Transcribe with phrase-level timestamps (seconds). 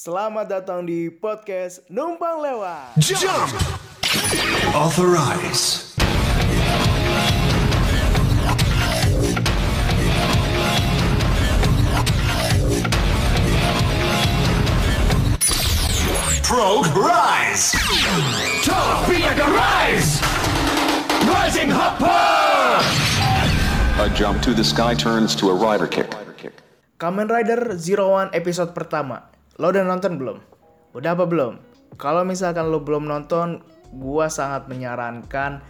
[0.00, 2.96] Selamat datang di podcast Numpang Lewat.
[3.04, 3.52] Jump!
[4.72, 5.92] Authorize.
[16.48, 17.76] Prog Rise!
[18.64, 20.16] Top Bianca Rise!
[21.28, 22.80] Rising Hopper!
[24.00, 26.08] A jump to the sky turns to a rider kick.
[26.96, 29.29] Kamen Rider Zero One episode pertama.
[29.60, 30.40] Lo udah nonton belum?
[30.96, 31.60] Udah apa belum?
[32.00, 33.60] Kalau misalkan lo belum nonton,
[33.92, 35.60] gua sangat menyarankan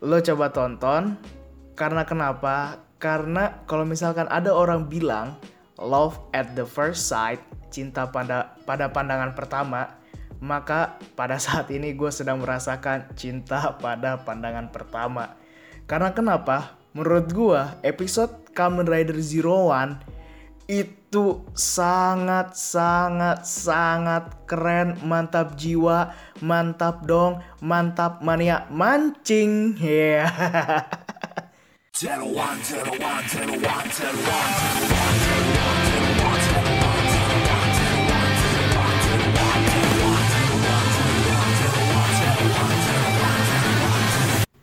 [0.00, 1.18] lo coba tonton.
[1.74, 2.78] Karena kenapa?
[3.02, 5.36] Karena kalau misalkan ada orang bilang
[5.76, 9.98] love at the first sight, cinta pada pada pandangan pertama,
[10.38, 15.34] maka pada saat ini gue sedang merasakan cinta pada pandangan pertama.
[15.84, 16.78] Karena kenapa?
[16.94, 19.98] Menurut gue, episode Kamen Rider Zero One
[20.70, 21.03] itu
[21.54, 26.10] sangat sangat sangat keren, mantap jiwa,
[26.42, 29.78] mantap dong, mantap mania mancing.
[29.78, 30.26] Ya.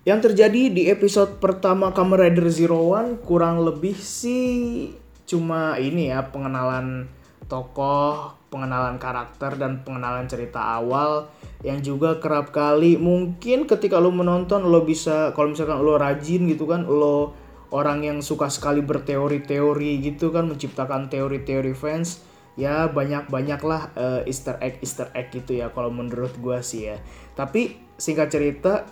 [0.01, 5.00] Yang terjadi di episode pertama Kamen Rider Zero One kurang lebih sih
[5.31, 7.07] cuma ini ya pengenalan
[7.47, 11.31] tokoh, pengenalan karakter dan pengenalan cerita awal
[11.63, 16.67] yang juga kerap kali mungkin ketika lo menonton lo bisa kalau misalkan lo rajin gitu
[16.67, 17.31] kan lo
[17.71, 22.27] orang yang suka sekali berteori-teori gitu kan menciptakan teori-teori fans
[22.59, 26.99] ya banyak-banyak lah uh, Easter egg Easter egg gitu ya kalau menurut gua sih ya.
[27.31, 28.83] Tapi singkat cerita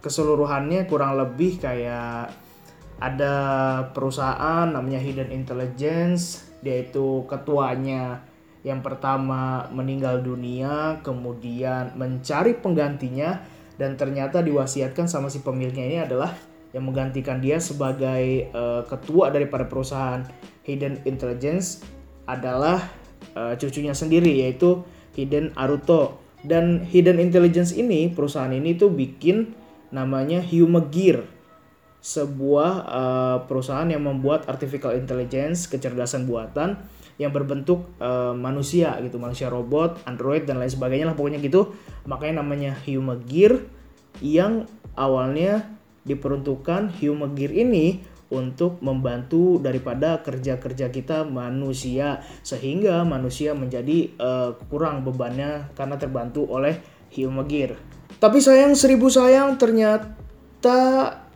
[0.00, 2.32] keseluruhannya kurang lebih kayak
[2.96, 3.34] ada
[3.92, 8.24] perusahaan namanya Hidden Intelligence dia itu ketuanya
[8.64, 13.44] yang pertama meninggal dunia kemudian mencari penggantinya
[13.76, 16.32] dan ternyata diwasiatkan sama si pemiliknya ini adalah
[16.72, 20.24] yang menggantikan dia sebagai uh, ketua daripada perusahaan
[20.66, 21.84] Hidden Intelligence
[22.26, 22.82] adalah
[23.38, 24.82] uh, cucunya sendiri yaitu
[25.14, 26.20] Hidden Aruto.
[26.44, 29.56] Dan Hidden Intelligence ini perusahaan ini tuh bikin
[29.88, 31.35] namanya Humagear
[32.06, 36.78] sebuah uh, perusahaan yang membuat artificial intelligence kecerdasan buatan
[37.18, 41.74] yang berbentuk uh, manusia gitu manusia robot android dan lain sebagainya lah pokoknya gitu.
[42.06, 43.58] Makanya namanya Humagear
[44.22, 45.66] yang awalnya
[46.06, 47.98] diperuntukkan Humagear ini
[48.30, 56.78] untuk membantu daripada kerja-kerja kita manusia sehingga manusia menjadi uh, kurang bebannya karena terbantu oleh
[57.14, 57.78] Humagear
[58.18, 60.78] tapi sayang seribu sayang ternyata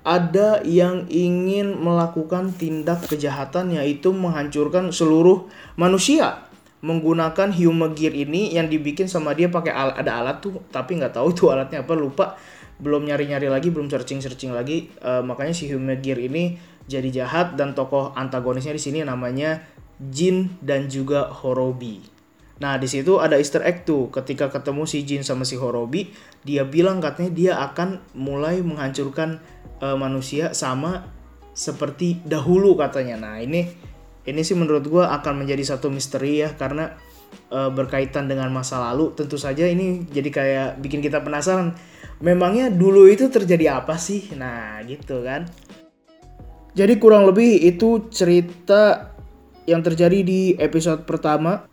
[0.00, 6.48] ada yang ingin melakukan tindak kejahatan yaitu menghancurkan seluruh manusia.
[6.80, 11.36] Menggunakan Humagear ini yang dibikin sama dia pakai al ada alat tuh tapi nggak tahu
[11.36, 12.40] itu alatnya apa lupa.
[12.80, 14.88] Belum nyari-nyari lagi belum searching-searching lagi.
[15.04, 16.56] Uh, makanya si Humagear ini
[16.88, 19.60] jadi jahat dan tokoh antagonisnya di sini namanya
[20.00, 22.19] Jin dan juga Horobi.
[22.60, 24.12] Nah, di situ ada easter egg tuh.
[24.12, 26.12] Ketika ketemu si Jin sama si Horobi,
[26.44, 29.40] dia bilang katanya dia akan mulai menghancurkan
[29.80, 31.08] uh, manusia sama
[31.56, 33.16] seperti dahulu katanya.
[33.16, 33.64] Nah, ini
[34.28, 36.92] ini sih menurut gua akan menjadi satu misteri ya karena
[37.48, 39.16] uh, berkaitan dengan masa lalu.
[39.16, 41.72] Tentu saja ini jadi kayak bikin kita penasaran.
[42.20, 44.36] Memangnya dulu itu terjadi apa sih?
[44.36, 45.48] Nah, gitu kan.
[46.76, 49.16] Jadi kurang lebih itu cerita
[49.64, 51.69] yang terjadi di episode pertama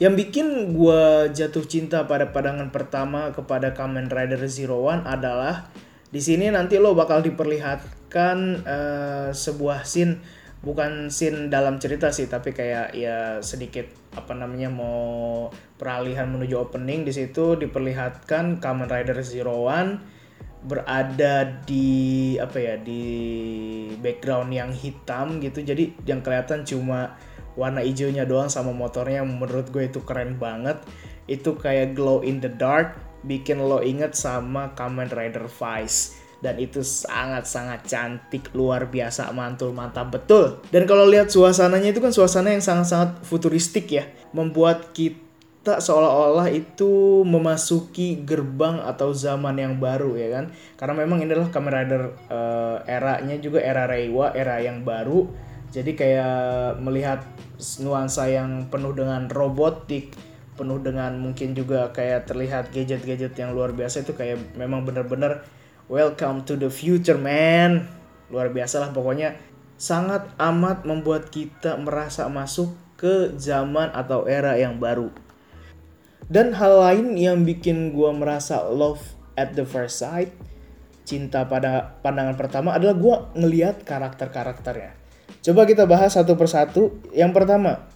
[0.00, 5.68] yang bikin gue jatuh cinta pada pandangan pertama kepada Kamen Rider Zero One adalah
[6.08, 10.40] di sini nanti lo bakal diperlihatkan uh, sebuah scene.
[10.60, 17.04] Bukan scene dalam cerita sih tapi kayak ya sedikit apa namanya mau peralihan menuju opening.
[17.04, 20.00] Di situ diperlihatkan Kamen Rider Zero One
[20.60, 23.04] berada di apa ya di
[24.00, 25.60] background yang hitam gitu.
[25.60, 27.20] Jadi yang kelihatan cuma
[27.58, 29.22] warna hijaunya doang sama motornya.
[29.22, 30.82] Menurut gue itu keren banget.
[31.30, 36.16] Itu kayak glow in the dark bikin lo inget sama Kamen Rider Vice.
[36.40, 40.64] Dan itu sangat-sangat cantik luar biasa mantul mantap betul.
[40.72, 44.08] Dan kalau lihat suasananya itu kan suasana yang sangat-sangat futuristik ya.
[44.32, 50.44] Membuat kita seolah-olah itu memasuki gerbang atau zaman yang baru ya kan?
[50.80, 52.02] Karena memang ini adalah Kamen Rider
[52.32, 56.34] uh, eranya juga era Reiwa era yang baru jadi kayak
[56.82, 57.22] melihat
[57.78, 60.14] nuansa yang penuh dengan robotik
[60.60, 65.40] penuh dengan mungkin juga kayak terlihat gadget-gadget yang luar biasa itu kayak memang bener-bener
[65.88, 67.88] welcome to the future man.
[68.28, 69.40] Luar biasa lah pokoknya.
[69.80, 75.08] Sangat amat membuat kita merasa masuk ke zaman atau era yang baru.
[76.28, 79.00] Dan hal lain yang bikin gua merasa love
[79.40, 80.30] at the first sight,
[81.08, 84.94] cinta pada pandangan pertama adalah gua ngeliat karakter-karakternya.
[85.40, 87.00] Coba kita bahas satu persatu.
[87.16, 87.88] Yang pertama,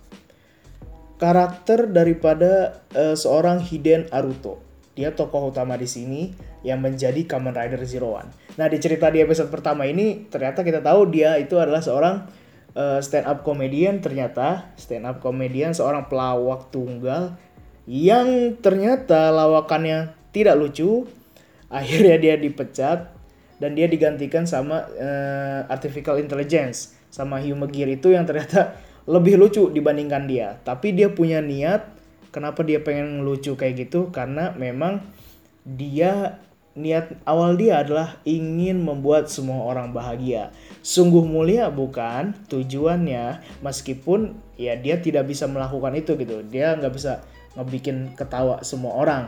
[1.20, 4.64] karakter daripada eh, seorang Hiden Aruto.
[4.94, 6.32] Dia tokoh utama di sini
[6.62, 8.30] yang menjadi Kamen Rider Zero One.
[8.56, 12.24] Nah, di cerita di episode pertama ini ternyata kita tahu dia itu adalah seorang
[12.72, 17.36] eh, stand up comedian ternyata stand up comedian seorang pelawak tunggal
[17.84, 21.04] yang ternyata lawakannya tidak lucu.
[21.68, 23.12] Akhirnya dia dipecat
[23.62, 28.74] dan dia digantikan sama eh, artificial intelligence sama Humagir itu yang ternyata
[29.14, 30.58] lebih lucu dibandingkan dia.
[30.66, 31.86] Tapi dia punya niat
[32.34, 35.04] kenapa dia pengen ngelucu kayak gitu karena memang
[35.62, 36.42] dia
[36.74, 40.50] niat awal dia adalah ingin membuat semua orang bahagia.
[40.82, 46.42] Sungguh mulia bukan tujuannya meskipun ya dia tidak bisa melakukan itu gitu.
[46.50, 47.22] Dia nggak bisa
[47.54, 49.24] ngebikin ketawa semua orang.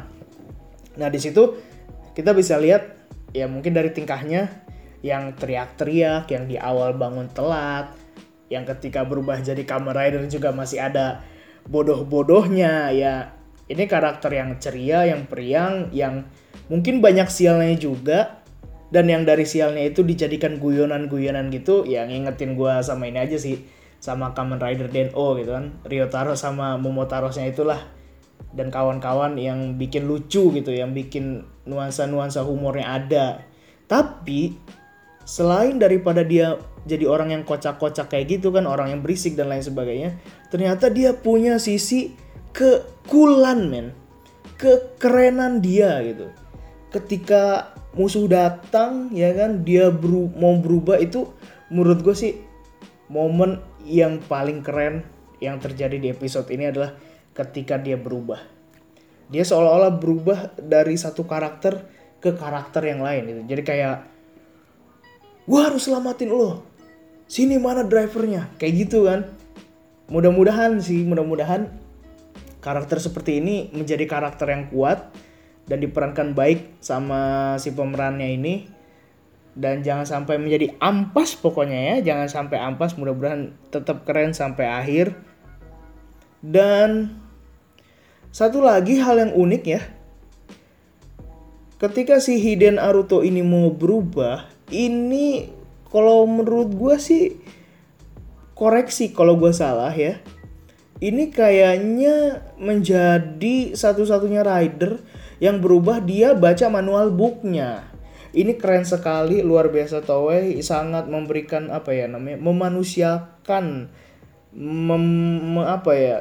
[0.99, 1.55] Nah di situ
[2.19, 2.96] kita bisa lihat
[3.37, 4.65] ya mungkin dari tingkahnya
[5.05, 7.93] yang teriak-teriak, yang di awal bangun telat,
[8.49, 11.21] yang ketika berubah jadi Kamen Rider juga masih ada
[11.69, 13.37] bodoh-bodohnya ya.
[13.67, 16.25] Ini karakter yang ceria, yang periang, yang
[16.71, 18.47] mungkin banyak sialnya juga
[18.95, 23.67] dan yang dari sialnya itu dijadikan guyonan-guyonan gitu ya ngingetin gua sama ini aja sih
[23.99, 27.83] sama Kamen Rider Den-O gitu kan Ryotaro sama Momotarosnya itulah
[28.57, 33.27] dan kawan-kawan yang bikin lucu gitu yang bikin nuansa-nuansa humornya ada.
[33.85, 34.57] Tapi
[35.29, 36.57] selain daripada dia
[36.89, 40.15] jadi orang yang kocak-kocak kayak gitu kan orang yang berisik dan lain sebagainya
[40.49, 42.17] ternyata dia punya sisi
[42.57, 43.87] kekulan men.
[44.57, 46.33] Kekerenan dia gitu.
[46.89, 51.29] Ketika musuh datang ya kan dia beru mau berubah itu
[51.69, 52.33] menurut gue sih
[53.13, 55.05] momen yang paling keren
[55.41, 56.97] yang terjadi di episode ini adalah
[57.37, 58.41] ketika dia berubah.
[59.29, 61.85] Dia seolah-olah berubah dari satu karakter
[62.23, 63.43] ke karakter yang lain gitu.
[63.55, 63.97] Jadi kayak
[65.45, 66.65] gue harus selamatin lo.
[67.29, 68.49] Sini mana drivernya.
[68.57, 69.29] Kayak gitu kan.
[70.07, 71.67] Mudah-mudahan sih mudah-mudahan
[72.63, 75.11] karakter seperti ini menjadi karakter yang kuat
[75.67, 78.55] dan diperankan baik sama si pemerannya ini.
[79.57, 82.15] Dan jangan sampai menjadi ampas pokoknya ya.
[82.15, 85.19] Jangan sampai ampas mudah-mudahan tetap keren sampai akhir.
[86.45, 87.19] Dan
[88.37, 89.81] satu lagi hal yang unik ya.
[91.81, 95.49] Ketika si Hiden Aruto ini mau berubah ini
[95.89, 97.41] kalau menurut gue sih
[98.53, 100.21] koreksi kalau gue salah ya.
[101.01, 105.01] Ini kayaknya menjadi satu-satunya rider
[105.41, 107.89] yang berubah dia baca manual booknya.
[108.37, 113.89] Ini keren sekali luar biasa Toei sangat memberikan apa ya namanya memanusiakan
[114.53, 115.05] mem,
[115.57, 116.17] me- apa ya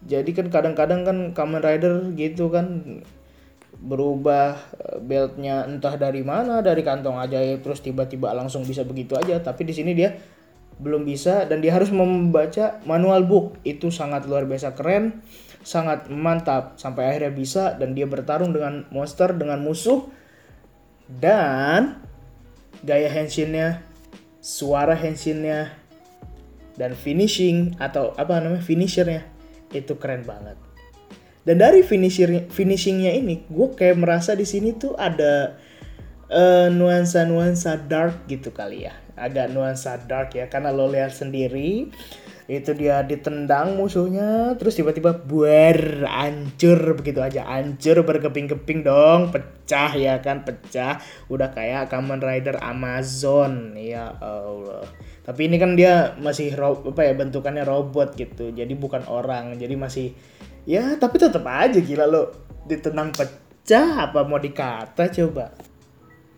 [0.00, 3.00] jadi kan kadang-kadang kan Kamen Rider gitu kan
[3.80, 9.40] berubah eh, beltnya entah dari mana dari kantong ajaib terus tiba-tiba langsung bisa begitu aja.
[9.40, 10.16] Tapi di sini dia
[10.80, 13.60] belum bisa dan dia harus membaca manual book.
[13.64, 15.20] Itu sangat luar biasa keren
[15.60, 20.08] sangat mantap sampai akhirnya bisa dan dia bertarung dengan monster dengan musuh.
[21.10, 22.00] Dan
[22.80, 23.84] gaya henshinnya
[24.40, 25.76] suara henshinnya
[26.80, 29.29] dan finishing atau apa namanya finishernya
[29.70, 30.58] itu keren banget.
[31.40, 35.56] Dan dari finisher finishingnya ini gue kayak merasa di sini tuh ada
[36.28, 38.94] eh, nuansa-nuansa dark gitu kali ya.
[39.16, 41.92] Agak nuansa dark ya karena lo lihat sendiri
[42.50, 47.46] itu dia ditendang musuhnya terus tiba-tiba buar hancur begitu aja.
[47.46, 49.30] Hancur berkeping-keping dong.
[49.30, 50.42] Pecah ya kan?
[50.42, 50.98] Pecah.
[51.30, 53.78] Udah kayak Kamen Rider Amazon.
[53.78, 54.82] Ya Allah.
[55.22, 58.50] Tapi ini kan dia masih apa ya bentukannya robot gitu.
[58.50, 59.54] Jadi bukan orang.
[59.54, 60.10] Jadi masih
[60.66, 62.34] ya tapi tetap aja gila lo.
[62.66, 65.54] Ditendang pecah apa mau dikata coba?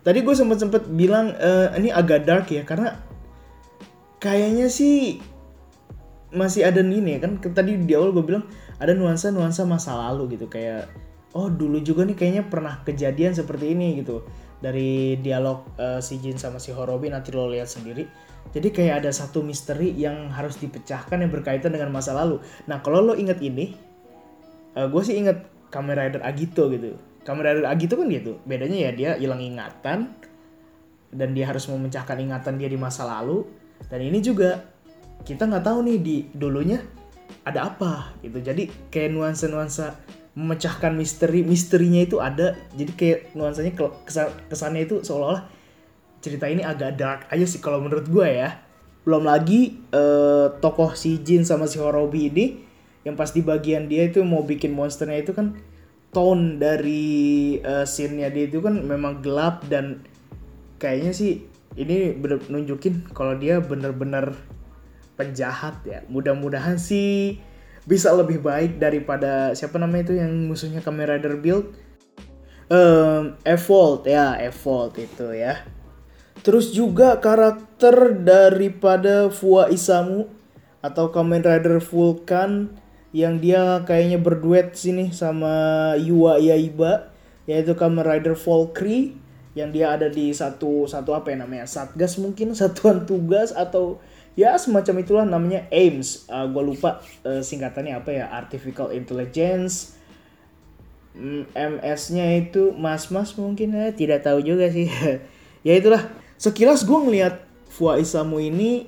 [0.05, 3.01] Tadi gue sempet sempet bilang eh, ini agak dark ya karena
[4.21, 5.32] kayaknya sih
[6.33, 7.37] masih ada ini ya kan?
[7.39, 8.43] Tadi di awal gue bilang
[8.81, 10.89] ada nuansa nuansa masa lalu gitu kayak
[11.37, 14.25] oh dulu juga nih kayaknya pernah kejadian seperti ini gitu.
[14.59, 18.09] Dari dialog eh, si Jin sama si Horobi nanti lo lihat sendiri.
[18.51, 22.43] Jadi kayak ada satu misteri yang harus dipecahkan yang berkaitan dengan masa lalu.
[22.67, 23.73] Nah kalau lo inget ini
[24.73, 26.97] gue sih inget Kamen Rider Agito gitu.
[27.23, 30.11] Kamen Rider Agito kan gitu bedanya ya dia hilang ingatan
[31.13, 33.45] dan dia harus memecahkan ingatan dia di masa lalu.
[33.87, 34.72] Dan ini juga
[35.23, 36.79] kita nggak tahu nih di dulunya
[37.43, 38.39] ada apa gitu.
[38.39, 39.85] Jadi kayak nuansa nuansa
[40.33, 42.55] memecahkan misteri misterinya itu ada.
[42.75, 45.47] Jadi kayak nuansanya ke- kesan- kesannya itu seolah-olah
[46.23, 48.59] cerita ini agak dark aja sih kalau menurut gue ya.
[49.03, 52.45] Belum lagi eh, tokoh si Jin sama si Horobi ini
[53.03, 55.59] yang pas di bagian dia itu mau bikin monsternya itu kan
[56.15, 60.05] tone dari uh, scene-nya dia itu kan memang gelap dan
[60.79, 61.43] kayaknya sih
[61.75, 64.37] ini bener nunjukin kalau dia bener-bener
[65.23, 66.03] penjahat ya.
[66.11, 67.39] Mudah-mudahan sih
[67.87, 71.71] bisa lebih baik daripada siapa namanya itu yang musuhnya Kamen Rider Build.
[72.67, 75.63] Um, Evolve ya, Evolve itu ya.
[76.43, 80.27] Terus juga karakter daripada Fua Isamu
[80.83, 82.75] atau Kamen Rider Vulcan
[83.15, 87.13] yang dia kayaknya berduet sini sama Yua Yaiba
[87.47, 89.15] yaitu Kamen Rider Valkyrie
[89.53, 94.01] yang dia ada di satu satu apa ya namanya satgas mungkin satuan tugas atau
[94.33, 98.25] ya semacam itulah namanya AIMS uh, gue lupa uh, singkatannya apa ya?
[98.33, 99.97] Artificial Intelligence.
[101.13, 104.89] Mm, MS-nya itu mas-mas mungkin ya tidak tahu juga sih.
[105.63, 106.11] Ya itulah.
[106.35, 107.39] Sekilas gue ngelihat
[107.71, 108.83] Fua Isamu ini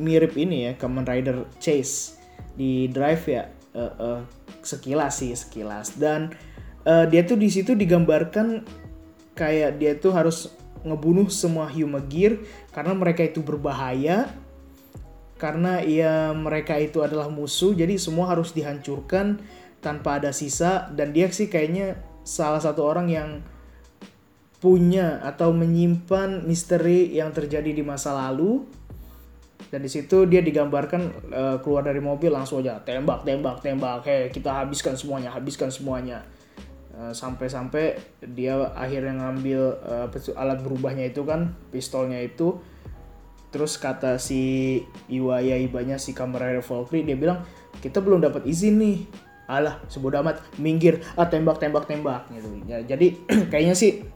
[0.00, 2.16] mirip ini ya Kamen Rider Chase.
[2.56, 4.20] Di Drive ya uh, uh,
[4.64, 6.00] sekilas sih sekilas.
[6.00, 6.32] Dan
[6.88, 8.64] uh, dia tuh di situ digambarkan
[9.36, 10.48] kayak dia tuh harus
[10.84, 12.40] ngebunuh semua human gear
[12.72, 14.32] karena mereka itu berbahaya
[15.40, 19.40] karena ya mereka itu adalah musuh jadi semua harus dihancurkan
[19.80, 20.92] tanpa ada sisa.
[20.92, 23.28] Dan dia sih kayaknya salah satu orang yang
[24.60, 28.68] punya atau menyimpan misteri yang terjadi di masa lalu.
[29.72, 34.04] Dan di situ dia digambarkan uh, keluar dari mobil langsung aja tembak tembak tembak.
[34.04, 36.20] Kayak kita habiskan semuanya habiskan semuanya.
[37.00, 37.96] Eh, sampai-sampai
[38.36, 42.60] dia akhirnya ngambil uh, alat berubahnya itu kan pistolnya itu
[43.50, 47.42] terus kata si Iwaya ibanya si kamera Valkyrie dia bilang
[47.78, 48.98] kita belum dapat izin nih.
[49.50, 50.42] Alah sebodoh amat.
[50.62, 51.02] Minggir.
[51.18, 52.48] Ah tembak tembak tembak gitu.
[52.66, 53.18] Ya, jadi
[53.50, 54.06] kayaknya sih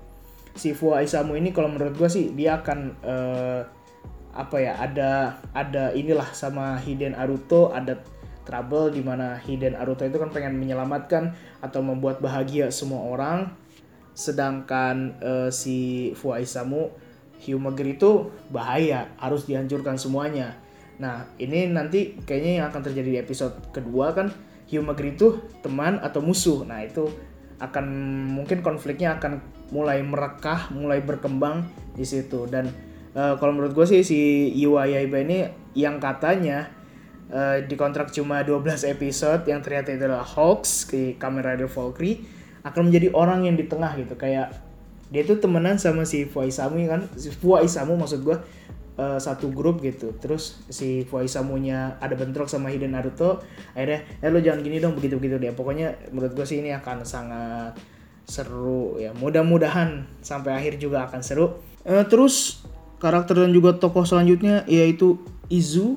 [0.54, 3.60] si Fua Isamu ini kalau menurut gua sih dia akan uh,
[4.34, 8.02] apa ya ada ada inilah sama Hiden Aruto ada
[8.46, 13.50] trouble di mana Hiden Aruto itu kan pengen menyelamatkan atau membuat bahagia semua orang.
[14.14, 16.94] Sedangkan uh, si Fua Isamu
[17.44, 20.56] Hyumager itu bahaya harus dihancurkan semuanya.
[20.96, 24.32] Nah ini nanti kayaknya yang akan terjadi di episode kedua kan
[24.64, 25.28] Hyumager itu
[25.60, 26.64] teman atau musuh.
[26.64, 27.12] Nah itu
[27.60, 27.86] akan
[28.32, 29.38] mungkin konfliknya akan
[29.70, 32.48] mulai merekah mulai berkembang di situ.
[32.48, 32.72] Dan
[33.12, 34.20] uh, kalau menurut gue sih si
[34.56, 35.44] Iwa Yaiba ini
[35.76, 36.72] yang katanya
[37.28, 42.24] uh, dikontrak cuma 12 episode yang ternyata itu adalah hoax ke Kamen Rider Valkyrie
[42.64, 44.16] akan menjadi orang yang di tengah gitu.
[44.16, 44.63] Kayak
[45.14, 47.06] dia tuh temenan sama si Fua Isamu kan?
[47.14, 48.34] Si Fua Isamu maksud gue
[48.98, 50.10] uh, satu grup gitu.
[50.18, 53.38] Terus si Fua Isamunya ada bentrok sama Hiden Naruto
[53.78, 57.06] akhirnya eh lo jangan gini dong begitu begitu deh pokoknya menurut gue sih ini akan
[57.06, 57.78] sangat
[58.26, 59.14] seru ya.
[59.14, 61.62] Mudah-mudahan sampai akhir juga akan seru.
[61.86, 62.66] Uh, terus
[62.98, 65.94] karakter dan juga tokoh selanjutnya yaitu Izu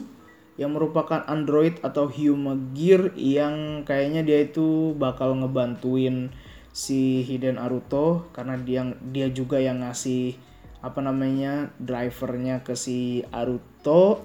[0.58, 6.34] yang merupakan android atau human gear yang kayaknya dia itu bakal ngebantuin
[6.78, 10.38] si Hiden Aruto karena dia dia juga yang ngasih
[10.86, 14.22] apa namanya drivernya ke si Aruto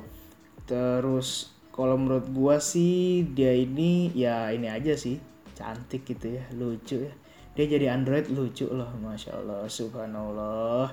[0.69, 5.17] terus kalau menurut gua sih dia ini ya ini aja sih
[5.57, 7.13] cantik gitu ya lucu ya.
[7.57, 10.93] Dia jadi android lucu loh masya Allah subhanallah.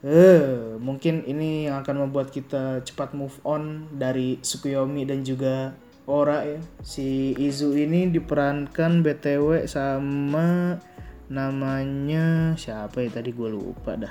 [0.00, 5.76] Eh, mungkin ini yang akan membuat kita cepat move on dari Tsukuyomi dan juga
[6.10, 6.58] Ora ya.
[6.82, 10.74] Si Izu ini diperankan BTW sama
[11.30, 14.10] namanya siapa ya tadi gue lupa dah.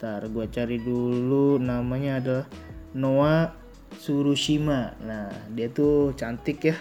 [0.00, 2.46] Ntar gue cari dulu namanya adalah
[2.96, 3.52] Noah
[4.00, 4.96] Surushima.
[5.04, 6.76] Nah, dia tuh cantik ya.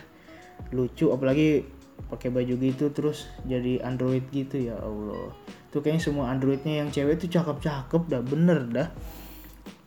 [0.72, 1.68] Lucu apalagi
[2.08, 5.34] pakai baju gitu terus jadi android gitu ya Allah
[5.74, 8.88] tuh kayaknya semua androidnya yang cewek tuh cakep-cakep dah bener dah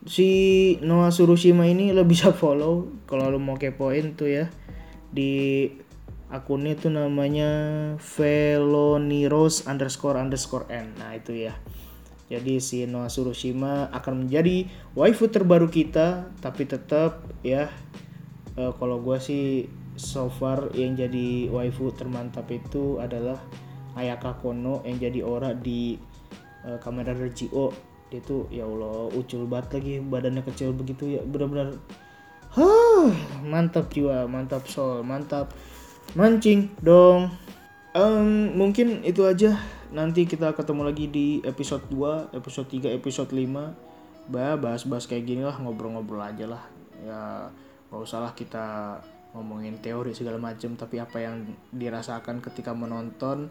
[0.03, 4.45] si Noah Surushima ini lo bisa follow kalau lo mau kepoin tuh ya
[5.09, 5.65] di
[6.29, 7.51] akunnya tuh namanya
[7.97, 10.93] Veloniros underscore underscore n.
[10.97, 11.53] Nah itu ya.
[12.29, 17.73] Jadi si Noah Surushima akan menjadi waifu terbaru kita tapi tetap ya
[18.53, 19.65] uh, kalau gue sih
[19.97, 23.41] so far yang jadi waifu termantap itu adalah
[23.97, 25.97] Ayaka Kono yang jadi ora di
[26.69, 27.73] uh, kamera RGO
[28.09, 31.77] dia tuh ya Allah ucul banget lagi badannya kecil begitu ya benar-benar
[32.55, 33.11] huh,
[33.45, 35.53] mantap jiwa mantap soul mantap
[36.17, 37.29] mancing dong.
[37.93, 39.57] Um, mungkin itu aja.
[39.89, 45.41] Nanti kita ketemu lagi di episode 2 episode 3 episode 5 bah bahas-bahas kayak gini
[45.41, 46.63] lah ngobrol-ngobrol aja lah.
[47.01, 47.49] Ya
[47.89, 48.97] gak usah lah kita
[49.33, 53.49] ngomongin teori segala macam tapi apa yang dirasakan ketika menonton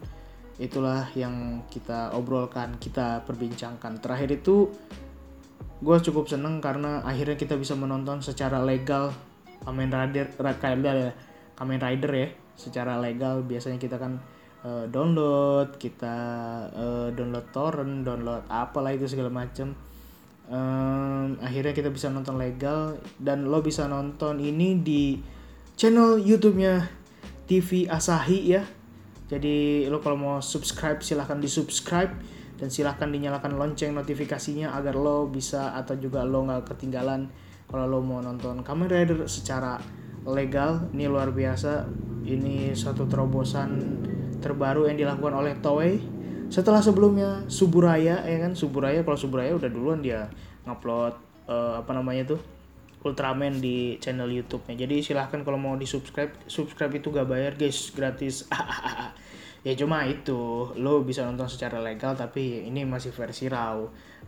[0.59, 3.99] itulah yang kita obrolkan kita perbincangkan.
[3.99, 4.71] Terakhir itu
[5.79, 9.15] gue cukup seneng karena akhirnya kita bisa menonton secara legal
[9.63, 10.27] Kamen Rider
[11.55, 13.43] Kamen Rider ya secara legal.
[13.43, 14.19] Biasanya kita kan
[14.63, 16.17] eh, download kita
[16.71, 19.75] eh, download torrent download apalah itu segala macem.
[20.49, 25.21] Em, akhirnya kita bisa nonton legal dan lo bisa nonton ini di
[25.77, 26.89] channel YouTube-nya
[27.45, 28.63] TV Asahi ya.
[29.29, 35.31] Jadi lo kalau mau subscribe silahkan di subscribe dan silahkan dinyalakan lonceng notifikasinya agar lo
[35.31, 37.31] bisa atau juga lo nggak ketinggalan
[37.71, 39.79] kalau lo mau nonton Kamen Rider secara
[40.27, 40.91] legal.
[40.91, 41.87] Ini luar biasa.
[42.27, 44.03] Ini satu terobosan
[44.43, 45.97] terbaru yang dilakukan oleh Toei.
[46.49, 48.57] Setelah sebelumnya Suburaya ya kan?
[48.57, 50.27] Suburaya kalau Suburaya udah duluan dia
[50.65, 51.13] ngupload
[51.47, 52.41] eh, apa namanya tuh
[52.99, 54.75] Ultraman di channel YouTube-nya.
[54.75, 58.43] Jadi silahkan kalau mau di subscribe, subscribe itu gak bayar guys, gratis.
[59.63, 63.75] ya cuma itu lo bisa nonton secara legal tapi ini masih versi raw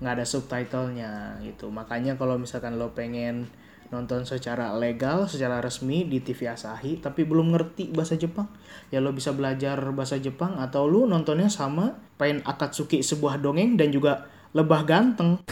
[0.02, 1.70] nggak ada subtitlenya gitu.
[1.70, 3.48] Makanya kalau misalkan lo pengen
[3.92, 8.48] nonton secara legal secara resmi di TV Asahi tapi belum ngerti bahasa Jepang
[8.88, 13.92] ya lo bisa belajar bahasa Jepang atau lo nontonnya sama Pain Akatsuki sebuah dongeng dan
[13.92, 15.44] juga lebah ganteng.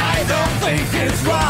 [0.00, 1.49] I don't think it's wrong.